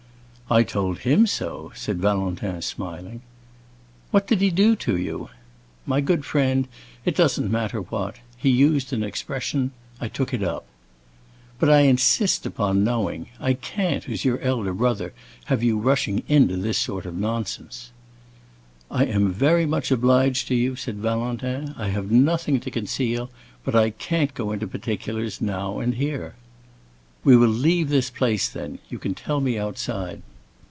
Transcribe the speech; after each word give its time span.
"I 0.49 0.63
told 0.63 0.99
him 0.99 1.27
so," 1.27 1.71
said 1.75 1.99
Valentin, 2.01 2.61
smiling. 2.61 3.21
"What 4.09 4.27
did 4.27 4.41
he 4.41 4.49
do 4.51 4.75
to 4.75 4.97
you?" 4.97 5.29
"My 5.85 6.01
good 6.01 6.25
friend, 6.25 6.67
it 7.05 7.15
doesn't 7.15 7.49
matter 7.49 7.79
what. 7.79 8.17
He 8.35 8.49
used 8.49 8.91
an 8.91 9.01
expression—I 9.01 10.09
took 10.09 10.33
it 10.33 10.43
up." 10.43 10.65
"But 11.57 11.69
I 11.69 11.83
insist 11.83 12.45
upon 12.45 12.83
knowing; 12.83 13.27
I 13.39 13.53
can't, 13.53 14.09
as 14.09 14.25
your 14.25 14.41
elder 14.41 14.73
brother, 14.73 15.13
have 15.45 15.63
you 15.63 15.77
rushing 15.79 16.21
into 16.27 16.57
this 16.57 16.77
sort 16.77 17.05
of 17.05 17.15
nonsense." 17.15 17.91
"I 18.89 19.05
am 19.05 19.31
very 19.31 19.65
much 19.65 19.89
obliged 19.89 20.49
to 20.49 20.55
you," 20.55 20.75
said 20.75 20.97
Valentin. 20.97 21.73
"I 21.77 21.87
have 21.91 22.11
nothing 22.11 22.59
to 22.59 22.69
conceal, 22.69 23.29
but 23.63 23.73
I 23.73 23.91
can't 23.91 24.33
go 24.33 24.51
into 24.51 24.67
particulars 24.67 25.39
now 25.39 25.79
and 25.79 25.95
here." 25.95 26.35
"We 27.23 27.37
will 27.37 27.47
leave 27.47 27.87
this 27.87 28.09
place, 28.09 28.49
then. 28.49 28.79
You 28.89 28.99
can 28.99 29.15
tell 29.15 29.39
me 29.39 29.57
outside." 29.57 30.21